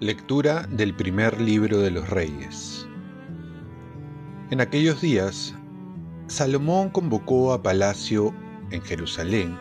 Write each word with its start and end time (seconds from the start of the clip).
Lectura 0.00 0.66
del 0.70 0.94
primer 0.94 1.40
libro 1.40 1.78
de 1.78 1.90
los 1.90 2.08
reyes. 2.10 2.86
En 4.50 4.60
aquellos 4.60 5.00
días, 5.00 5.54
Salomón 6.28 6.90
convocó 6.90 7.52
a 7.52 7.62
palacio 7.62 8.34
en 8.70 8.82
Jerusalén 8.82 9.56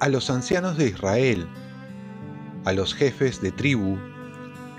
a 0.00 0.08
los 0.08 0.30
ancianos 0.30 0.76
de 0.76 0.88
Israel, 0.88 1.48
a 2.64 2.72
los 2.72 2.94
jefes 2.94 3.40
de 3.40 3.50
tribu 3.50 3.96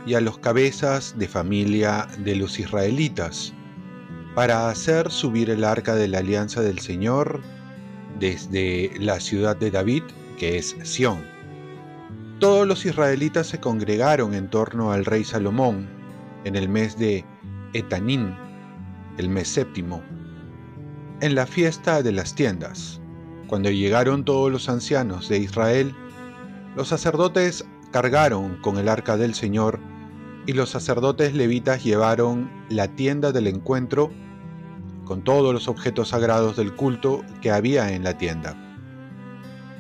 y 0.06 0.14
a 0.14 0.22
los 0.22 0.38
cabezas 0.38 1.18
de 1.18 1.28
familia 1.28 2.08
de 2.20 2.36
los 2.36 2.60
israelitas, 2.60 3.54
para 4.38 4.70
hacer 4.70 5.10
subir 5.10 5.50
el 5.50 5.64
arca 5.64 5.96
de 5.96 6.08
la 6.08 6.20
alianza 6.20 6.62
del 6.62 6.78
Señor 6.78 7.42
desde 8.20 8.92
la 9.00 9.20
ciudad 9.20 9.56
de 9.56 9.72
David, 9.72 10.04
que 10.38 10.60
es 10.60 10.76
Sión. 10.84 11.26
Todos 12.40 12.68
los 12.68 12.86
israelitas 12.86 13.48
se 13.48 13.60
congregaron 13.60 14.36
en 14.36 14.48
torno 14.48 14.92
al 14.92 15.06
rey 15.06 15.24
Salomón 15.24 15.90
en 16.44 16.56
el 16.56 16.70
mes 16.70 17.00
de 17.00 17.26
Etanín, 17.74 18.36
el 19.18 19.28
mes 19.28 19.48
séptimo, 19.48 20.04
en 21.22 21.34
la 21.34 21.48
fiesta 21.48 22.04
de 22.04 22.12
las 22.12 22.36
tiendas. 22.36 23.02
Cuando 23.48 23.72
llegaron 23.72 24.24
todos 24.24 24.52
los 24.52 24.70
ancianos 24.70 25.30
de 25.30 25.40
Israel, 25.40 25.96
los 26.76 26.90
sacerdotes 26.90 27.66
cargaron 27.92 28.58
con 28.62 28.78
el 28.78 28.88
arca 28.88 29.18
del 29.18 29.34
Señor 29.34 29.80
y 30.46 30.54
los 30.54 30.70
sacerdotes 30.70 31.34
levitas 31.34 31.84
llevaron 31.84 32.52
la 32.70 32.88
tienda 32.90 33.32
del 33.32 33.48
encuentro 33.48 34.12
con 35.08 35.24
todos 35.24 35.54
los 35.54 35.68
objetos 35.68 36.10
sagrados 36.10 36.58
del 36.58 36.76
culto 36.76 37.24
que 37.42 37.50
había 37.50 37.94
en 37.94 38.04
la 38.04 38.18
tienda. 38.18 38.56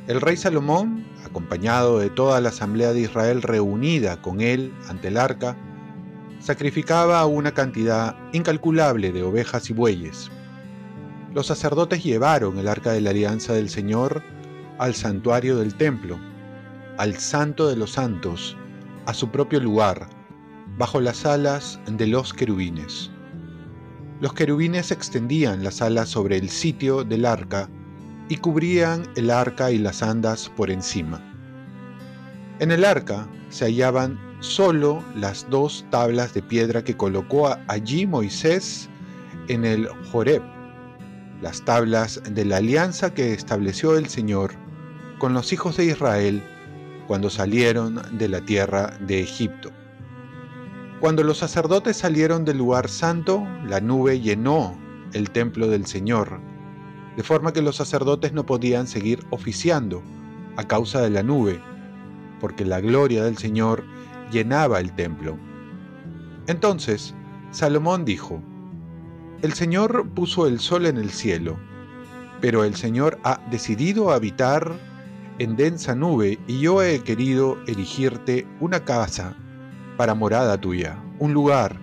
El 0.07 0.21
rey 0.21 0.37
Salomón, 0.37 1.05
acompañado 1.25 1.99
de 1.99 2.09
toda 2.09 2.39
la 2.39 2.49
asamblea 2.49 2.93
de 2.93 3.01
Israel 3.01 3.41
reunida 3.41 4.21
con 4.21 4.39
él 4.39 4.73
ante 4.87 5.09
el 5.09 5.17
arca, 5.17 5.57
sacrificaba 6.39 7.25
una 7.25 7.51
cantidad 7.51 8.15
incalculable 8.31 9.11
de 9.11 9.23
ovejas 9.23 9.69
y 9.69 9.73
bueyes. 9.73 10.31
Los 11.33 11.47
sacerdotes 11.47 12.03
llevaron 12.03 12.57
el 12.57 12.69
arca 12.69 12.93
de 12.93 13.01
la 13.01 13.09
alianza 13.09 13.53
del 13.53 13.69
Señor 13.69 14.23
al 14.79 14.95
santuario 14.95 15.57
del 15.57 15.75
templo, 15.75 16.17
al 16.97 17.17
santo 17.17 17.67
de 17.67 17.75
los 17.75 17.91
santos, 17.91 18.55
a 19.05 19.13
su 19.13 19.29
propio 19.29 19.59
lugar, 19.59 20.07
bajo 20.77 21.01
las 21.01 21.25
alas 21.25 21.79
de 21.85 22.07
los 22.07 22.33
querubines. 22.33 23.11
Los 24.19 24.33
querubines 24.33 24.91
extendían 24.91 25.63
las 25.63 25.81
alas 25.81 26.09
sobre 26.09 26.37
el 26.37 26.49
sitio 26.49 27.03
del 27.03 27.25
arca 27.25 27.69
y 28.29 28.37
cubrían 28.37 29.03
el 29.15 29.29
arca 29.29 29.71
y 29.71 29.77
las 29.77 30.01
andas 30.01 30.49
por 30.49 30.71
encima. 30.71 31.21
En 32.59 32.71
el 32.71 32.83
arca 32.83 33.27
se 33.49 33.65
hallaban 33.65 34.19
solo 34.39 35.03
las 35.15 35.47
dos 35.49 35.85
tablas 35.91 36.33
de 36.33 36.41
piedra 36.41 36.83
que 36.83 36.97
colocó 36.97 37.55
allí 37.67 38.07
Moisés 38.07 38.89
en 39.47 39.63
el 39.63 39.87
Joreb, 40.11 40.41
las 41.41 41.63
tablas 41.63 42.21
de 42.29 42.43
la 42.43 42.57
alianza 42.57 43.13
que 43.13 43.33
estableció 43.33 43.97
el 43.97 44.07
Señor 44.07 44.53
con 45.19 45.33
los 45.33 45.53
hijos 45.53 45.77
de 45.77 45.85
Israel 45.85 46.43
cuando 47.07 47.29
salieron 47.29 48.01
de 48.17 48.27
la 48.27 48.41
tierra 48.41 48.97
de 48.99 49.21
Egipto. 49.21 49.71
Cuando 50.99 51.23
los 51.23 51.37
sacerdotes 51.37 51.97
salieron 51.97 52.43
del 52.43 52.57
lugar 52.57 52.89
santo, 52.89 53.47
la 53.67 53.79
nube 53.79 54.19
llenó 54.19 54.75
el 55.13 55.29
templo 55.29 55.67
del 55.67 55.85
Señor, 55.85 56.39
de 57.15 57.21
forma 57.21 57.53
que 57.53 57.61
los 57.61 57.75
sacerdotes 57.75 58.33
no 58.33 58.47
podían 58.47 58.87
seguir 58.87 59.23
oficiando 59.29 60.01
a 60.55 60.63
causa 60.63 60.99
de 61.01 61.11
la 61.11 61.21
nube, 61.21 61.61
porque 62.39 62.65
la 62.65 62.81
gloria 62.81 63.23
del 63.23 63.37
Señor 63.37 63.83
llenaba 64.31 64.79
el 64.79 64.91
templo. 64.95 65.37
Entonces, 66.47 67.13
Salomón 67.51 68.03
dijo, 68.03 68.41
El 69.43 69.53
Señor 69.53 70.09
puso 70.15 70.47
el 70.47 70.59
sol 70.59 70.87
en 70.87 70.97
el 70.97 71.11
cielo, 71.11 71.59
pero 72.41 72.63
el 72.63 72.73
Señor 72.73 73.19
ha 73.23 73.39
decidido 73.51 74.09
habitar 74.11 74.73
en 75.37 75.57
densa 75.57 75.93
nube 75.93 76.39
y 76.47 76.59
yo 76.59 76.81
he 76.81 77.03
querido 77.03 77.59
erigirte 77.67 78.47
una 78.59 78.83
casa 78.83 79.35
para 79.97 80.13
morada 80.13 80.61
tuya, 80.61 80.97
un 81.19 81.33
lugar 81.33 81.75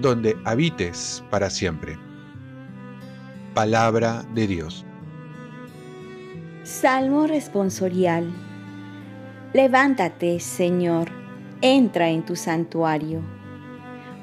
donde 0.00 0.36
habites 0.44 1.22
para 1.30 1.50
siempre. 1.50 1.98
Palabra 3.54 4.24
de 4.34 4.46
Dios. 4.46 4.86
Salmo 6.62 7.26
responsorial. 7.26 8.32
Levántate, 9.52 10.40
Señor, 10.40 11.10
entra 11.60 12.08
en 12.08 12.24
tu 12.24 12.36
santuario. 12.36 13.20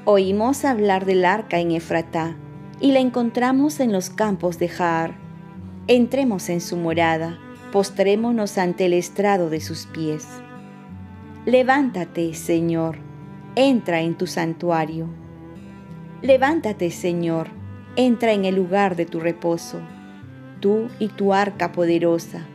Oímos 0.04 0.64
hablar 0.64 1.04
del 1.04 1.24
arca 1.24 1.58
en 1.58 1.72
Efratá 1.72 2.34
y 2.80 2.92
la 2.92 3.00
encontramos 3.00 3.78
en 3.80 3.92
los 3.92 4.10
campos 4.10 4.58
de 4.58 4.68
Jaar. 4.68 5.14
Entremos 5.86 6.48
en 6.48 6.60
su 6.60 6.76
morada, 6.76 7.38
postrémonos 7.70 8.58
ante 8.58 8.86
el 8.86 8.94
estrado 8.94 9.50
de 9.50 9.60
sus 9.60 9.86
pies. 9.86 10.26
Levántate, 11.44 12.34
Señor, 12.34 13.07
entra 13.58 14.02
en 14.02 14.14
tu 14.14 14.28
santuario. 14.28 15.08
Levántate, 16.22 16.92
Señor, 16.92 17.48
entra 17.96 18.32
en 18.32 18.44
el 18.44 18.54
lugar 18.54 18.94
de 18.94 19.04
tu 19.04 19.18
reposo, 19.18 19.80
tú 20.60 20.86
y 21.00 21.08
tu 21.08 21.34
arca 21.34 21.72
poderosa, 21.72 22.46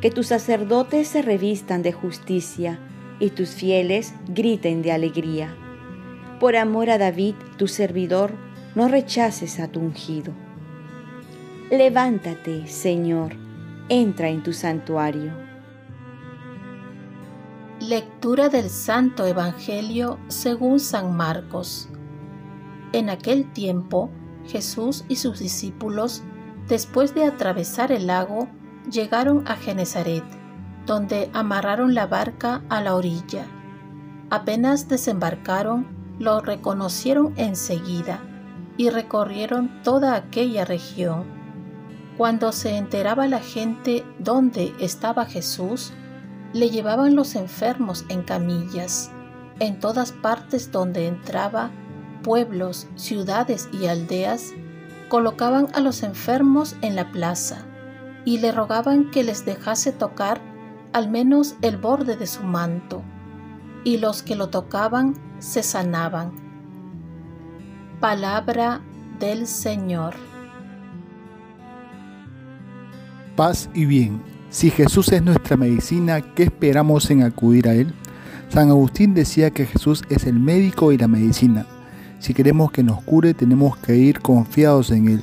que 0.00 0.10
tus 0.10 0.26
sacerdotes 0.26 1.06
se 1.06 1.22
revistan 1.22 1.82
de 1.82 1.92
justicia 1.92 2.80
y 3.20 3.30
tus 3.30 3.50
fieles 3.50 4.14
griten 4.26 4.82
de 4.82 4.90
alegría. 4.90 5.54
Por 6.40 6.56
amor 6.56 6.90
a 6.90 6.98
David, 6.98 7.36
tu 7.56 7.68
servidor, 7.68 8.32
no 8.74 8.88
rechaces 8.88 9.60
a 9.60 9.68
tu 9.68 9.78
ungido. 9.78 10.32
Levántate, 11.70 12.66
Señor, 12.66 13.36
entra 13.88 14.28
en 14.28 14.42
tu 14.42 14.52
santuario. 14.52 15.47
Lectura 17.88 18.50
del 18.50 18.68
Santo 18.68 19.24
Evangelio 19.24 20.18
según 20.28 20.78
San 20.78 21.16
Marcos. 21.16 21.88
En 22.92 23.08
aquel 23.08 23.50
tiempo, 23.54 24.10
Jesús 24.46 25.06
y 25.08 25.16
sus 25.16 25.38
discípulos, 25.38 26.22
después 26.68 27.14
de 27.14 27.24
atravesar 27.24 27.90
el 27.90 28.08
lago, 28.08 28.46
llegaron 28.92 29.48
a 29.48 29.56
Genezaret, 29.56 30.22
donde 30.84 31.30
amarraron 31.32 31.94
la 31.94 32.06
barca 32.06 32.62
a 32.68 32.82
la 32.82 32.94
orilla. 32.94 33.46
Apenas 34.28 34.90
desembarcaron, 34.90 35.86
lo 36.18 36.42
reconocieron 36.42 37.32
enseguida 37.38 38.20
y 38.76 38.90
recorrieron 38.90 39.82
toda 39.82 40.14
aquella 40.14 40.66
región. 40.66 41.24
Cuando 42.18 42.52
se 42.52 42.76
enteraba 42.76 43.26
la 43.28 43.40
gente 43.40 44.04
dónde 44.18 44.74
estaba 44.78 45.24
Jesús, 45.24 45.94
le 46.52 46.70
llevaban 46.70 47.14
los 47.14 47.34
enfermos 47.34 48.04
en 48.08 48.22
camillas. 48.22 49.10
En 49.60 49.80
todas 49.80 50.12
partes 50.12 50.70
donde 50.70 51.06
entraba, 51.06 51.70
pueblos, 52.22 52.86
ciudades 52.94 53.68
y 53.72 53.86
aldeas, 53.86 54.52
colocaban 55.08 55.68
a 55.74 55.80
los 55.80 56.02
enfermos 56.02 56.76
en 56.82 56.96
la 56.96 57.10
plaza 57.10 57.64
y 58.24 58.38
le 58.38 58.52
rogaban 58.52 59.10
que 59.10 59.24
les 59.24 59.44
dejase 59.44 59.92
tocar 59.92 60.40
al 60.92 61.10
menos 61.10 61.56
el 61.62 61.76
borde 61.76 62.16
de 62.16 62.26
su 62.26 62.42
manto, 62.42 63.02
y 63.84 63.98
los 63.98 64.22
que 64.22 64.36
lo 64.36 64.48
tocaban 64.48 65.14
se 65.38 65.62
sanaban. 65.62 66.32
Palabra 68.00 68.80
del 69.18 69.46
Señor. 69.46 70.14
Paz 73.36 73.70
y 73.74 73.84
bien 73.84 74.37
si 74.50 74.70
Jesús 74.70 75.12
es 75.12 75.22
nuestra 75.22 75.56
medicina, 75.56 76.20
¿qué 76.22 76.44
esperamos 76.44 77.10
en 77.10 77.22
acudir 77.22 77.68
a 77.68 77.74
Él? 77.74 77.92
San 78.48 78.70
Agustín 78.70 79.12
decía 79.12 79.50
que 79.50 79.66
Jesús 79.66 80.04
es 80.08 80.24
el 80.24 80.38
médico 80.38 80.90
y 80.90 80.96
la 80.96 81.06
medicina. 81.06 81.66
Si 82.18 82.32
queremos 82.32 82.72
que 82.72 82.82
nos 82.82 83.02
cure, 83.02 83.34
tenemos 83.34 83.76
que 83.76 83.96
ir 83.96 84.20
confiados 84.20 84.90
en 84.90 85.08
Él. 85.08 85.22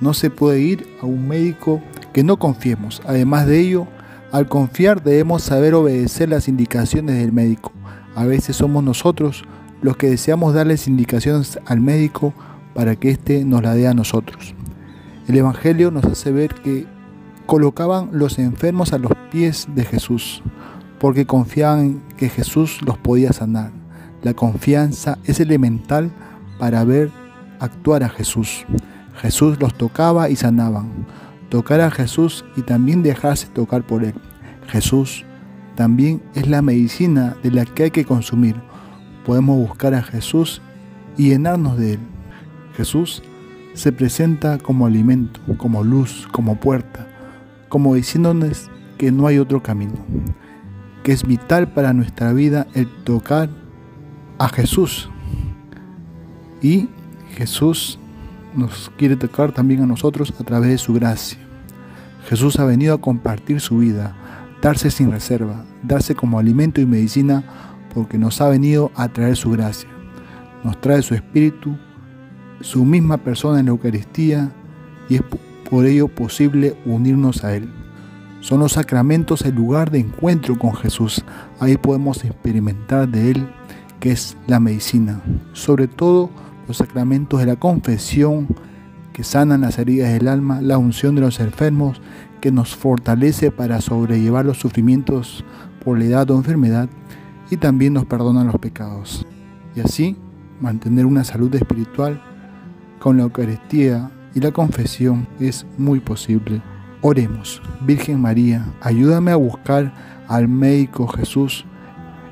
No 0.00 0.12
se 0.12 0.30
puede 0.30 0.60
ir 0.60 0.86
a 1.00 1.06
un 1.06 1.28
médico 1.28 1.80
que 2.12 2.24
no 2.24 2.36
confiemos. 2.36 3.00
Además 3.06 3.46
de 3.46 3.60
ello, 3.60 3.86
al 4.32 4.48
confiar 4.48 5.02
debemos 5.04 5.42
saber 5.42 5.74
obedecer 5.74 6.28
las 6.28 6.48
indicaciones 6.48 7.16
del 7.16 7.32
médico. 7.32 7.72
A 8.16 8.24
veces 8.24 8.56
somos 8.56 8.82
nosotros 8.82 9.44
los 9.82 9.96
que 9.96 10.10
deseamos 10.10 10.52
darles 10.52 10.88
indicaciones 10.88 11.60
al 11.66 11.80
médico 11.80 12.34
para 12.74 12.96
que 12.96 13.10
éste 13.10 13.44
nos 13.44 13.62
la 13.62 13.74
dé 13.74 13.86
a 13.86 13.94
nosotros. 13.94 14.54
El 15.28 15.36
Evangelio 15.36 15.92
nos 15.92 16.04
hace 16.04 16.32
ver 16.32 16.54
que 16.54 16.86
colocaban 17.48 18.10
los 18.12 18.38
enfermos 18.38 18.92
a 18.92 18.98
los 18.98 19.12
pies 19.30 19.68
de 19.74 19.82
Jesús, 19.82 20.42
porque 21.00 21.24
confiaban 21.24 22.02
que 22.18 22.28
Jesús 22.28 22.80
los 22.82 22.98
podía 22.98 23.32
sanar. 23.32 23.70
La 24.22 24.34
confianza 24.34 25.16
es 25.24 25.40
elemental 25.40 26.10
para 26.58 26.84
ver 26.84 27.10
actuar 27.58 28.04
a 28.04 28.10
Jesús. 28.10 28.66
Jesús 29.14 29.58
los 29.60 29.72
tocaba 29.78 30.28
y 30.28 30.36
sanaban. 30.36 31.06
Tocar 31.48 31.80
a 31.80 31.90
Jesús 31.90 32.44
y 32.54 32.60
también 32.60 33.02
dejarse 33.02 33.46
tocar 33.46 33.82
por 33.86 34.04
Él. 34.04 34.14
Jesús 34.66 35.24
también 35.74 36.20
es 36.34 36.46
la 36.48 36.60
medicina 36.60 37.34
de 37.42 37.50
la 37.50 37.64
que 37.64 37.84
hay 37.84 37.90
que 37.90 38.04
consumir. 38.04 38.56
Podemos 39.24 39.56
buscar 39.56 39.94
a 39.94 40.02
Jesús 40.02 40.60
y 41.16 41.30
llenarnos 41.30 41.78
de 41.78 41.94
Él. 41.94 42.00
Jesús 42.76 43.22
se 43.72 43.90
presenta 43.90 44.58
como 44.58 44.84
alimento, 44.84 45.40
como 45.56 45.82
luz, 45.82 46.28
como 46.30 46.56
puerta, 46.56 47.07
como 47.68 47.94
diciéndonos 47.94 48.70
que 48.96 49.12
no 49.12 49.26
hay 49.26 49.38
otro 49.38 49.62
camino, 49.62 49.94
que 51.02 51.12
es 51.12 51.24
vital 51.24 51.72
para 51.72 51.92
nuestra 51.92 52.32
vida 52.32 52.66
el 52.74 52.88
tocar 53.04 53.48
a 54.38 54.48
Jesús. 54.48 55.08
Y 56.60 56.88
Jesús 57.36 57.98
nos 58.54 58.90
quiere 58.96 59.16
tocar 59.16 59.52
también 59.52 59.82
a 59.82 59.86
nosotros 59.86 60.34
a 60.38 60.44
través 60.44 60.70
de 60.70 60.78
su 60.78 60.94
gracia. 60.94 61.38
Jesús 62.28 62.58
ha 62.58 62.64
venido 62.64 62.94
a 62.94 63.00
compartir 63.00 63.60
su 63.60 63.78
vida, 63.78 64.14
darse 64.60 64.90
sin 64.90 65.10
reserva, 65.10 65.64
darse 65.82 66.14
como 66.14 66.38
alimento 66.38 66.80
y 66.80 66.86
medicina 66.86 67.44
porque 67.94 68.18
nos 68.18 68.40
ha 68.40 68.48
venido 68.48 68.90
a 68.94 69.08
traer 69.08 69.36
su 69.36 69.50
gracia. 69.50 69.88
Nos 70.64 70.80
trae 70.80 71.02
su 71.02 71.14
espíritu, 71.14 71.76
su 72.60 72.84
misma 72.84 73.18
persona 73.18 73.60
en 73.60 73.66
la 73.66 73.70
Eucaristía 73.70 74.52
y 75.08 75.16
es 75.16 75.22
por 75.68 75.86
ello 75.86 76.08
posible 76.08 76.76
unirnos 76.86 77.44
a 77.44 77.54
Él. 77.54 77.68
Son 78.40 78.60
los 78.60 78.72
sacramentos 78.72 79.42
el 79.42 79.54
lugar 79.54 79.90
de 79.90 79.98
encuentro 79.98 80.58
con 80.58 80.74
Jesús. 80.74 81.24
Ahí 81.60 81.76
podemos 81.76 82.24
experimentar 82.24 83.08
de 83.08 83.32
Él, 83.32 83.48
que 84.00 84.12
es 84.12 84.36
la 84.46 84.60
medicina. 84.60 85.20
Sobre 85.52 85.88
todo 85.88 86.30
los 86.66 86.78
sacramentos 86.78 87.40
de 87.40 87.46
la 87.46 87.56
confesión, 87.56 88.46
que 89.12 89.24
sanan 89.24 89.62
las 89.62 89.78
heridas 89.78 90.12
del 90.12 90.28
alma, 90.28 90.60
la 90.62 90.78
unción 90.78 91.16
de 91.16 91.22
los 91.22 91.40
enfermos, 91.40 92.00
que 92.40 92.52
nos 92.52 92.76
fortalece 92.76 93.50
para 93.50 93.80
sobrellevar 93.80 94.44
los 94.44 94.58
sufrimientos 94.58 95.44
por 95.84 95.98
la 95.98 96.04
edad 96.04 96.30
o 96.30 96.36
enfermedad, 96.36 96.88
y 97.50 97.56
también 97.56 97.94
nos 97.94 98.04
perdona 98.04 98.44
los 98.44 98.58
pecados. 98.58 99.26
Y 99.74 99.80
así 99.80 100.16
mantener 100.60 101.06
una 101.06 101.24
salud 101.24 101.52
espiritual 101.54 102.22
con 103.00 103.16
la 103.16 103.24
Eucaristía 103.24 104.12
y 104.38 104.40
la 104.40 104.52
confesión 104.52 105.26
es 105.40 105.66
muy 105.78 105.98
posible. 105.98 106.62
Oremos, 107.00 107.60
Virgen 107.80 108.20
María, 108.20 108.64
ayúdame 108.80 109.32
a 109.32 109.36
buscar 109.36 109.92
al 110.28 110.46
médico 110.46 111.08
Jesús 111.08 111.64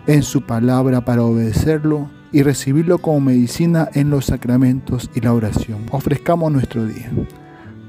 en 0.07 0.23
su 0.23 0.43
palabra 0.43 1.05
para 1.05 1.25
obedecerlo 1.25 2.09
y 2.31 2.45
recibirlo 2.45 2.99
como 2.99 3.21
medicina 3.21 3.89
en 3.93 4.11
los 4.11 4.27
sacramentos 4.27 5.11
y 5.17 5.21
la 5.21 5.33
oración. 5.33 5.87
Ofrezcamos 5.91 6.53
nuestro 6.53 6.85
día. 6.85 7.11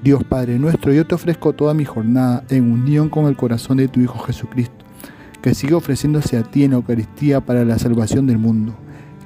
Dios 0.04 0.24
Padre 0.24 0.58
nuestro, 0.58 0.92
yo 0.92 1.06
te 1.06 1.14
ofrezco 1.14 1.54
toda 1.54 1.76
mi 1.76 1.86
jornada 1.86 2.44
en 2.50 2.72
unión 2.72 3.10
con 3.10 3.26
el 3.26 3.38
corazón 3.38 3.78
de 3.78 3.88
tu 3.88 4.00
Hijo 4.00 4.18
Jesucristo, 4.18 4.84
que 5.44 5.54
sigue 5.54 5.76
ofreciéndose 5.76 6.38
a 6.38 6.44
ti 6.44 6.64
en 6.64 6.72
la 6.72 6.78
Eucaristía 6.78 7.42
para 7.42 7.64
la 7.66 7.78
salvación 7.78 8.26
del 8.26 8.40
mundo. 8.40 8.76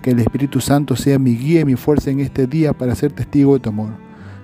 Que 0.02 0.12
el 0.12 0.20
Espíritu 0.20 0.60
Santo 0.60 0.98
sea 0.98 1.18
mi 1.18 1.38
guía 1.38 1.62
y 1.62 1.66
mi 1.66 1.76
fuerza 1.76 2.10
en 2.10 2.20
este 2.20 2.46
día 2.46 2.74
para 2.74 2.96
ser 2.96 3.14
testigo 3.14 3.54
de 3.54 3.62
tu 3.62 3.70
amor 3.70 4.11